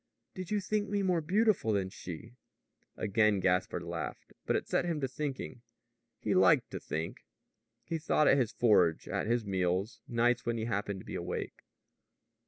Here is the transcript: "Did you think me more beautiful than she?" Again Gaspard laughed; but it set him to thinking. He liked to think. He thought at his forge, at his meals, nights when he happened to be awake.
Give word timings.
"Did 0.33 0.49
you 0.49 0.59
think 0.59 0.89
me 0.89 1.03
more 1.03 1.21
beautiful 1.21 1.73
than 1.73 1.89
she?" 1.89 2.33
Again 2.97 3.39
Gaspard 3.39 3.83
laughed; 3.83 4.33
but 4.47 4.55
it 4.55 4.67
set 4.67 4.83
him 4.83 4.99
to 5.01 5.07
thinking. 5.07 5.61
He 6.17 6.33
liked 6.33 6.71
to 6.71 6.79
think. 6.79 7.17
He 7.83 7.99
thought 7.99 8.27
at 8.27 8.35
his 8.35 8.51
forge, 8.51 9.07
at 9.07 9.27
his 9.27 9.45
meals, 9.45 10.01
nights 10.07 10.43
when 10.43 10.57
he 10.57 10.65
happened 10.65 11.01
to 11.01 11.05
be 11.05 11.13
awake. 11.13 11.61